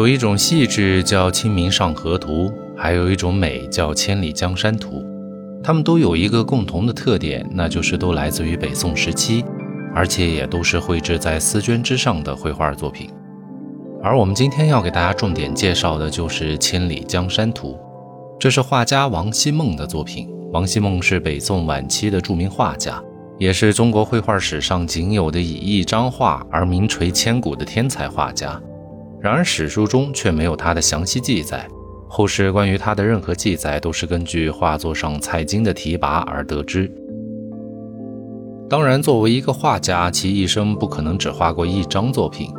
[0.00, 4.96] 有一种细致叫《清明上河图》，还有一种美叫《千里江山图》。
[5.62, 9.44] 它们都有一个共同的特点，那就是都来自于北宋时期，
[9.94, 13.10] 而且也都是绘制在丝绢之上的绘画作品。
[14.02, 17.72] 而我们今天要给大家重点介绍的就是《千里江山图》，
[18.38, 20.26] 这是画家王希孟的作品。
[20.50, 22.98] 王希孟是北宋晚期的著名画家，
[23.38, 28.58] 也是中国绘画史上仅有的以一张画而名垂千古的天才画家。
[29.20, 31.68] 然而史书中却没有他的详细记载，
[32.08, 36.90] 后世关于他的任何记载都是根据画作上蔡京的题跋而得知。
[38.68, 42.50] 当然，作为一个画家，其一生不可能只画过一张作品，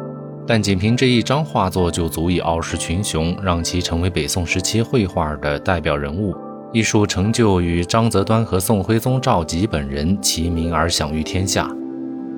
[0.46, 6.36] 但仅凭这一张画作就足以傲视群雄，让其成为北宋时期绘画的代表人物，
[6.74, 11.68] 艺术成就与张择端和宋徽宗赵佶本人齐名而享誉天下。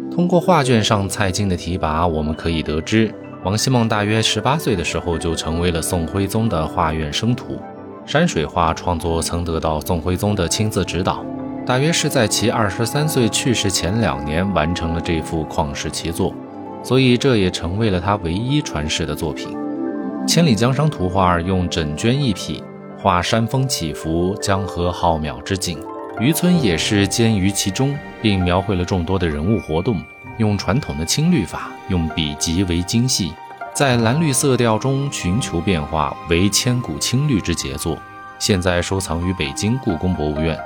[0.09, 3.13] 通过画卷上蔡京的题跋，我们可以得知。
[3.43, 7.59] 王希孟大约十八岁的时候，就成为了宋徽宗的画院生徒。
[8.05, 11.25] 山水画创作曾得到宋徽宗的亲自指导，
[11.65, 16.33] 大约是在其二十三岁去世前两年完成了这幅旷世奇作，
[16.81, 19.49] 所以这也成为了他唯一传世的作品。
[20.25, 22.63] 《千里江山图》画用整卷一匹，
[22.97, 25.77] 画山峰起伏、江河浩渺之景，
[26.17, 30.01] 渔村也是兼于其中，并描绘了众多的人物活动。
[30.37, 33.31] 用传统的青绿法，用笔极为精细，
[33.73, 37.97] 在蓝绿色调中寻求变化，为千古青绿之杰作。
[38.39, 40.57] 现在收藏于北京故宫博物院。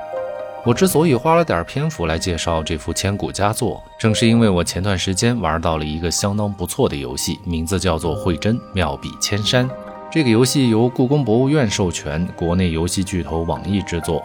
[0.65, 9.69] 我之所以花了点篇幅来介绍这幅千古佳作，正是因为我前段时间玩到了一个相当不错的游戏，名字叫做《绘真妙笔千山》。
[10.11, 14.23] 这个游戏由故宫博物院授权，国内游戏巨头网易制作。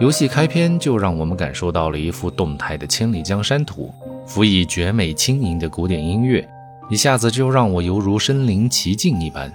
[0.00, 3.94] 游戏开篇就让我们感受到了一幅动态的千里江山图。
[4.24, 6.48] 辅以绝美轻盈的古典音乐，
[6.88, 9.52] 一下子就让我犹如身临其境一般。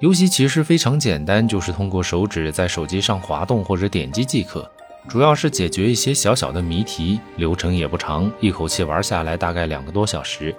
[0.00, 4.68] 游戏其实非常简单，就是通过手指在手机上滑动或者点击即可，
[5.08, 10.54] 主要是解决一些小小的谜题，流程也不长，一口气玩下来大概两个多小时。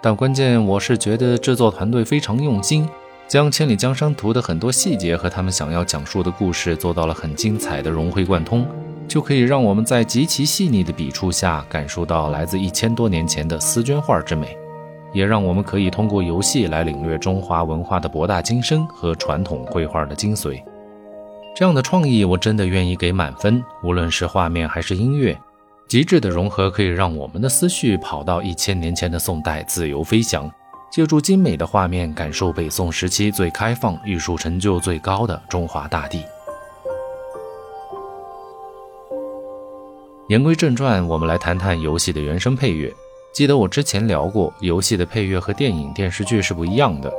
[0.00, 2.88] 但关键我是觉得制作团队非常用心，
[3.26, 8.66] 将《千里江山图》的很多细节和他们想要讲述的故事做到了很精彩的融会贯通。
[9.08, 14.56] 就可以让我们在极其细腻的笔触下感受到来自一千多年前的丝绢画之美，
[15.12, 20.62] 也让我们可以通过游戏来领略中华文化的博大精深和传统绘画的精髓。
[21.56, 25.36] 这样的创意我真的愿意给满分，无论是画面还是音乐，
[25.88, 30.48] 极致的融合可以让我们的思绪跑到一千年前的宋代自由飞翔，
[30.92, 36.22] 借助精美的画面感受北宋时期最开放、艺术成就最高的中华大地。
[40.28, 42.94] 言归正传，我们来谈谈游戏的原声配乐。
[43.32, 47.10] 记得我之前聊过，游戏的配乐和电影、电视剧是不一样的。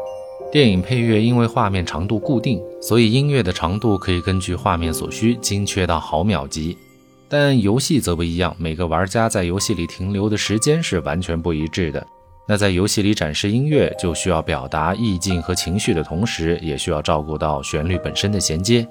[0.52, 6.78] 电影配乐因为画面长度固定，所以音乐的长度可以根据画面所需精确到毫秒级。
[7.28, 12.06] 但游戏则不一样，每个玩家在游戏里停留的时间是完全不一致的。
[12.48, 18.88] 那在游戏里展示音乐，就需要表达意境和情绪的同时，也需要照顾到旋律本身的衔接。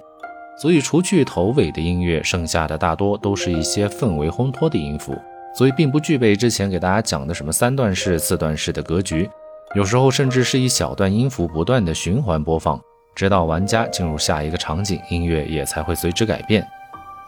[0.60, 5.16] 所以，除去头尾的音乐，剩下的大多都是一些氛围烘托的音符，
[5.54, 9.30] 所以并不具备之前给大家讲的什么三段式、四段式的格局。
[9.74, 12.80] 有时候甚至是一小段音符不断的循环播放，
[13.14, 16.66] 直到玩家进入下一个场景，音乐也才会随之改变。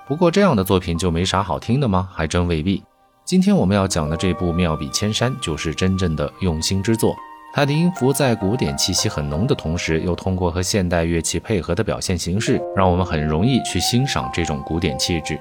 [0.08, 2.08] 不过，这样的作品就没啥好听的吗？
[2.12, 2.82] 还真未必。
[3.24, 7.14] 今天我们要讲的这部《妙笔千山》，就是真正的用心之作。
[7.53, 15.38] 它的音符在古典气息很浓的同时，又通过和现代乐器配合的表现形式，让我们很容易去欣赏这种古典气质。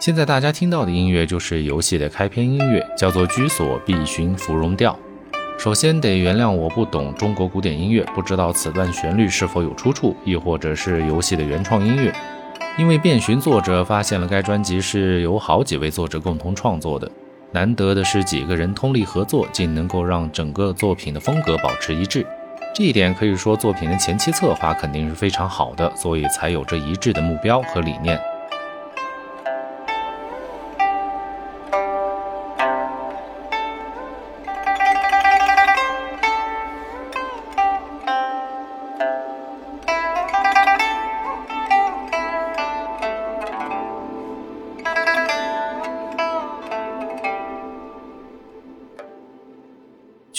[0.00, 4.92] 现在大家听到的音乐就是游戏的开篇音乐，叫做《居所必寻芙蓉调》。
[5.60, 12.10] 首先得原谅我不懂中国古典音乐，不知道此段旋律是否有出处，亦或者是游戏的原创音乐。
[12.78, 17.06] 因为遍寻作者发现了该专辑是由好几位作者共同创作的，
[17.52, 22.26] 难得的是几个人通力合作，竟能够让整个作品的风格保持一致。
[22.74, 28.18] 这一点可以说作品的前期策划肯定是非常好的，所以才有着一致的目标和理念。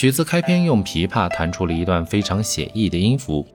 [0.02, 3.46] 曲子开篇用琵琶弹出了一段非常写意的音符，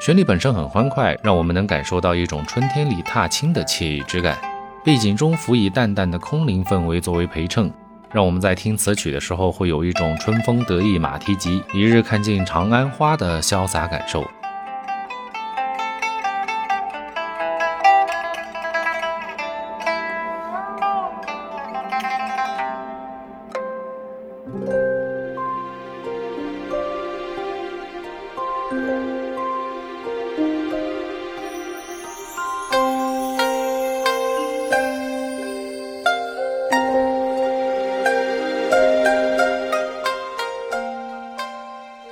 [0.00, 4.36] 旋律本身很欢快，让我们能感受到一种春天里踏青的惬意之感。
[4.84, 7.72] 背景中辅以淡淡的空灵氛围作为陪衬，
[8.12, 14.24] 让我们在听此曲的时候会有一种春风得意马蹄疾，一日看尽长安花的潇洒感受。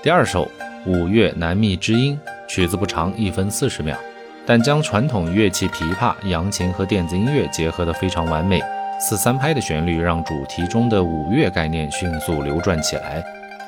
[0.03, 0.45] 第二首
[0.85, 3.97] 《五月难觅知音》，曲子不长，一分四十秒，
[4.45, 8.61] 但将传统乐器琵琶、扬琴和电子音乐结合得非常完美。
[9.01, 13.25] 四三拍的旋律让主题中的五月概念迅速流转起来，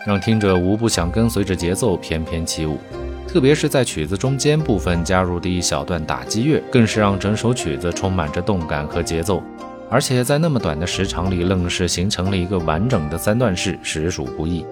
[0.06, 2.78] 让听者无不想跟随着节奏翩翩起舞。
[3.26, 9.42] 特别是在曲子中间部分加入的一小段打击乐，更是让整首曲子充满着动感和节奏。
[9.90, 14.64] 而且在那么短的时长里，愣是形成了一个完整的三段式，实属不易。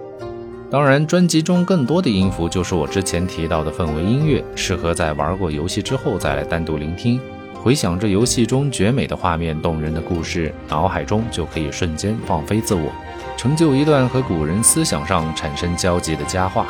[0.70, 7.20] 当然，专辑中更多的音符就是我之前提到的氛围音乐，适合在玩过游戏之后再来单独聆听，
[7.64, 12.92] 回想着游戏中绝美的画面、动人的故事，脑海中就可以瞬间放飞自我，
[13.38, 16.66] 成就一段和古人思想上产生交集的佳话。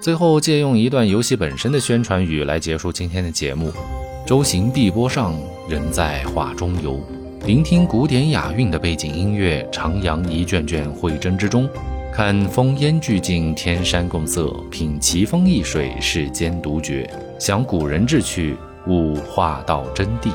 [0.00, 3.70] 最后，借用一段游戏本身的宣传语来结束今天的节目：
[4.30, 5.34] 舟行碧波上，
[5.68, 7.00] 人在画中游。
[7.46, 11.68] 聆听古典雅韵的背景音乐，徜徉一卷卷绘真之中，
[12.14, 17.10] 看风烟俱净，天山共色，品奇峰异水，世间独绝，
[17.40, 18.56] 享古人志趣，
[18.86, 20.30] 悟画道真谛。